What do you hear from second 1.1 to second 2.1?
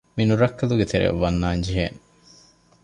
ވަންނާން ޖެހޭނެ